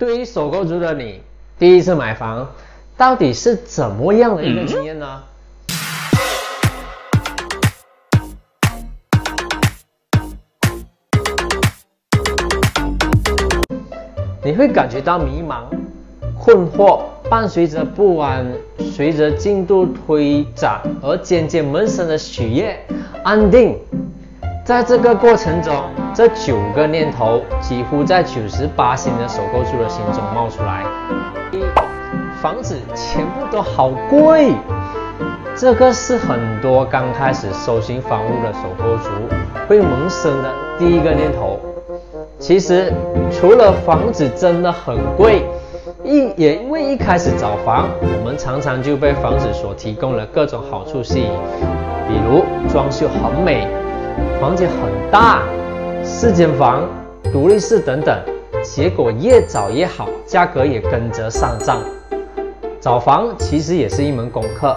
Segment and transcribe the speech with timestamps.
[0.00, 1.20] 对于首购族的你，
[1.58, 2.48] 第一次买房
[2.96, 5.22] 到底是怎么样的一个经验呢？
[14.42, 15.64] 你会感觉到迷茫、
[16.42, 22.74] 困惑，伴随着不安，随着进度推展而渐渐萌生的喜悦、
[23.22, 23.78] 安定。
[24.64, 25.74] 在这个过程中，
[26.12, 30.84] 这九个念头几乎在九十八星的首购族的心中冒出来。
[31.52, 31.62] 一，
[32.42, 34.52] 房子全部都好贵，
[35.54, 39.08] 这个是很多刚开始收新房屋的首购族
[39.68, 41.58] 会萌生的第一个念头。
[42.38, 42.92] 其实，
[43.30, 45.44] 除了房子真的很贵，
[46.02, 51.30] 一也因为一开始找房，我们常常就被房子所提供的各种好处吸引，
[52.08, 53.68] 比如装修很美。
[54.40, 55.42] 房间很大，
[56.20, 56.86] 四间房、
[57.32, 58.14] 独立室等等，
[58.62, 61.82] 结果越早越好，价格也跟着上涨。
[62.78, 64.76] 找房其实也是一门功课，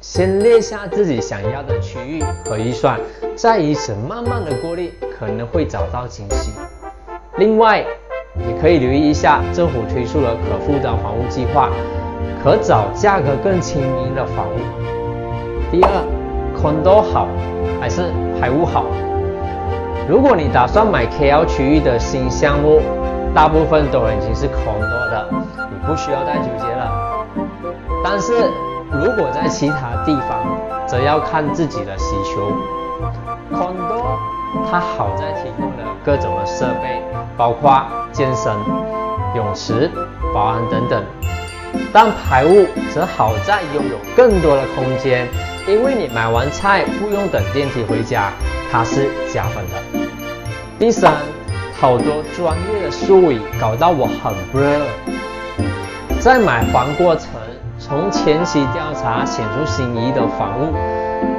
[0.00, 2.98] 先列下自己想要的区域和预算，
[3.36, 6.50] 再以此慢慢的过滤，可能会找到惊喜。
[7.36, 7.84] 另外，
[8.36, 11.70] 也可以留意一下政府推出了可负担房屋计划，
[12.42, 14.58] 可找价格更亲民的房屋。
[15.70, 15.88] 第二
[16.60, 17.28] ，condo 好
[17.80, 18.02] 还是？
[18.40, 18.86] 排屋好。
[20.08, 22.80] 如果你打算买 KL 区域的新项目，
[23.34, 27.24] 大部分都已经是空多的，你不需要再纠结了。
[28.02, 28.32] 但是
[28.90, 30.44] 如果在其他地方，
[30.86, 32.52] 则要看自己的需求。
[33.52, 34.18] 空多
[34.70, 37.02] 它好在提供了各种的设备，
[37.36, 38.52] 包括健身、
[39.36, 39.90] 泳池、
[40.34, 41.04] 保安等等。
[41.92, 45.28] 但排污则好在拥有更多的空间。
[45.68, 48.32] 因为你买完菜不用等电梯回家，
[48.70, 50.08] 它是加分的。
[50.78, 51.14] 第三，
[51.78, 54.80] 好多专业的术语搞到我很 blur。
[56.20, 57.26] 在买房过程，
[57.78, 60.72] 从前期调查显出心仪的房屋，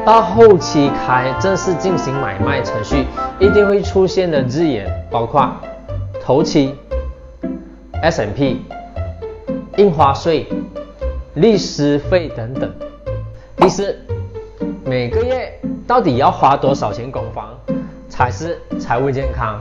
[0.06, 3.06] 到后期开正式进行买卖程序，
[3.40, 5.50] 一定会出现的字眼包括
[6.22, 6.76] 头期、
[8.02, 8.66] S&P、
[9.78, 10.48] 印花税、
[11.36, 12.70] 律师费等等。
[13.56, 13.96] 第四。
[14.84, 15.58] 每个月
[15.92, 17.50] 到底要花多少钱供房
[18.08, 19.60] 才是财务健康？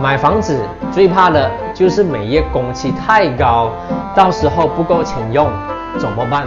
[0.00, 0.56] 买房子
[0.92, 3.72] 最怕的就是每月工期太高，
[4.14, 5.50] 到时候不够钱用
[5.98, 6.46] 怎么办？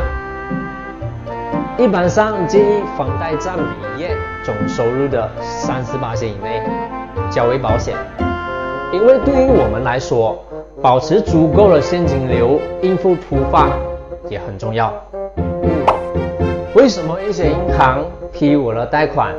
[1.78, 4.16] 一般上建议房贷占每月
[4.46, 6.64] 总收入的三十八千以内
[7.30, 7.98] 较为保险，
[8.94, 10.42] 因为对于我们来说，
[10.82, 13.68] 保持足够的现金流应付突发
[14.30, 14.94] 也很重要。
[16.74, 19.34] 为什么一些银行批我的贷款，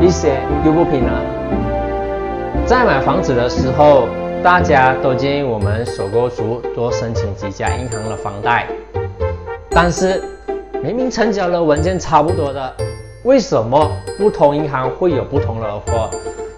[0.00, 1.10] 一些又不批呢？
[2.66, 4.08] 在买房子的时候，
[4.42, 8.66] 大家都建议我们首购族多申请几家银行的房贷，
[9.70, 10.22] 但是
[10.82, 12.74] 明明成交的文件差不多的，
[13.22, 16.10] 为什么不同银行会有不同的 offer，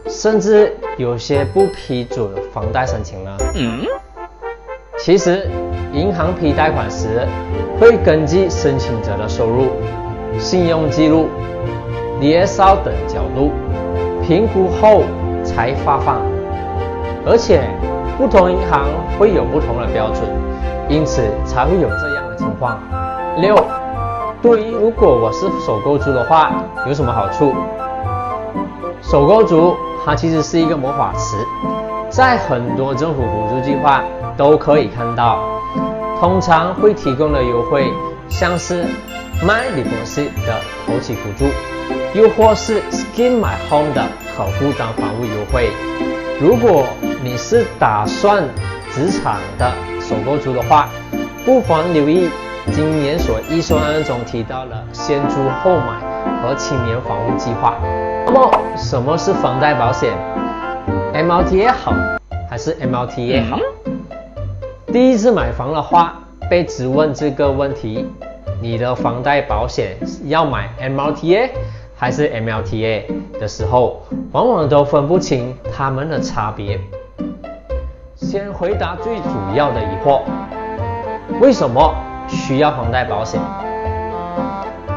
[0.08, 3.36] 甚至有些不批准房贷申请呢？
[3.54, 3.82] 嗯，
[4.98, 5.48] 其实
[5.92, 7.26] 银行批贷款时
[7.80, 9.68] 会根据申请者的收入。
[10.38, 11.28] 信用记录、
[12.20, 13.50] 年少等角度
[14.22, 15.02] 评估后
[15.42, 16.20] 才发放，
[17.26, 17.62] 而且
[18.16, 18.86] 不同银行
[19.18, 20.22] 会有不同的标准，
[20.88, 22.78] 因此才会有这样的情况。
[23.38, 23.56] 六，
[24.40, 26.52] 对于如果我是首购族的话，
[26.86, 27.52] 有什么好处？
[29.02, 29.74] 首购族
[30.04, 31.36] 它其实是一个魔法词，
[32.10, 34.04] 在很多政府补助计划
[34.36, 35.40] 都可以看到，
[36.20, 37.92] 通常会提供的优惠
[38.28, 38.84] 像是。
[39.40, 41.44] My Deposit 的头期补助，
[42.12, 44.04] 又或是 Skin My Home 的
[44.36, 45.70] 可负担房屋优惠。
[46.40, 46.84] 如果
[47.22, 48.42] 你是打算
[48.90, 50.88] 职场的首购族的话，
[51.44, 52.28] 不妨留意
[52.72, 57.76] 今年所预算案中提到的先租后买和青年房屋计划。
[58.26, 60.12] 那么，什么是房贷保险
[61.14, 61.92] ？MLTA 好
[62.50, 63.60] 还是 MLTA 好？
[64.90, 66.14] 第一次买房的话，
[66.48, 68.08] 被质问这个问题。
[68.60, 71.50] 你的房贷保险要买 MLTA
[71.94, 73.04] 还是 MLTA
[73.38, 74.02] 的时候，
[74.32, 76.80] 往往都分不清它们的差别。
[78.16, 80.22] 先回答最主要的疑惑：
[81.38, 81.94] 为什么
[82.26, 83.38] 需要房贷保险？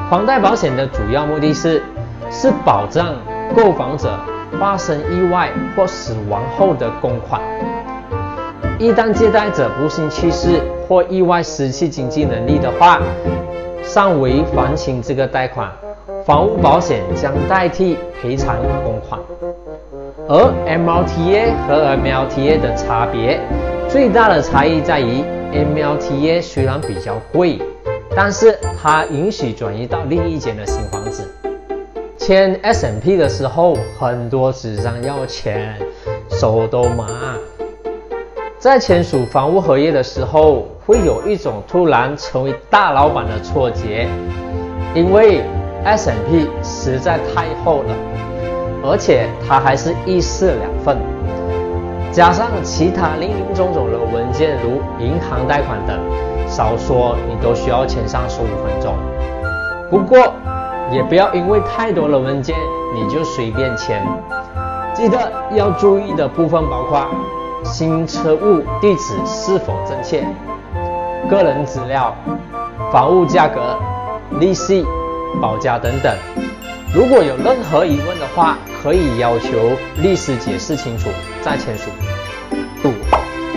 [0.09, 1.83] 房贷保险的主要目的是
[2.31, 3.13] 是保障
[3.53, 4.17] 购房者
[4.57, 7.41] 发生意外或死亡后的公款。
[8.81, 12.99] 一旦借贷者不幸去世或意外失去经济能力的话，
[13.83, 15.71] 尚未还清这个贷款，
[16.25, 19.21] 房屋保险将代替赔偿公款。
[20.27, 23.39] 而 MLTA 和 MLTA 的差别
[23.87, 25.23] 最大的差异在于
[25.53, 27.61] MLTA 虽然比较贵，
[28.15, 31.31] 但是它允许转移到另一间的新房子。
[32.17, 35.77] 签 S&P 的时候，很多纸张要钱，
[36.31, 37.05] 手都麻。
[38.61, 44.07] 在签署房屋合约的时候，会有一种突然成为大老板的错觉，
[44.93, 45.43] 因为
[45.83, 47.95] S&P 实在太厚了，
[48.83, 50.95] 而且它还是一式两份，
[52.11, 55.97] 加上其他林林总总的文件，如银行贷款等，
[56.47, 58.93] 少说你都需要签上十五分钟。
[59.89, 60.19] 不过，
[60.91, 62.55] 也不要因为太多的文件
[62.93, 64.05] 你就随便签，
[64.93, 65.17] 记得
[65.49, 67.07] 要注意的部分包括
[67.63, 70.23] 新车物地址是否正确、
[71.29, 72.15] 个人资料、
[72.91, 73.77] 房屋价格、
[74.39, 74.85] 利息、
[75.41, 76.15] 保价等等。
[76.93, 79.71] 如果有任何疑问的话，可以要求
[80.01, 81.09] 律师解释清楚
[81.41, 81.89] 再签署。
[82.83, 82.91] 五，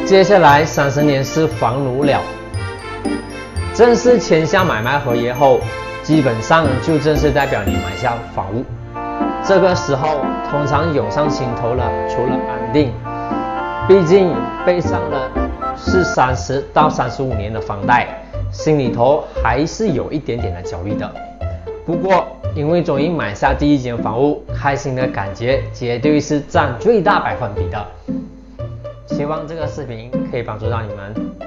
[0.06, 2.20] 接下来三十年是房奴了，
[3.74, 5.60] 正式签下买卖合约后。
[6.02, 8.62] 基本上就正式代表你买下房屋，
[9.42, 10.20] 这个时候
[10.50, 12.92] 通常涌上心头了，除了安定，
[13.86, 14.34] 毕竟
[14.64, 15.30] 背上了
[15.76, 18.08] 是三十到三十五年的房贷，
[18.50, 21.14] 心里头还是有一点点的焦虑的。
[21.84, 27.86] 不过因为终于买下第一间房屋，开心的感觉绝对是占最大百分比的。
[29.06, 31.43] 希望这个视频可以帮助到你们。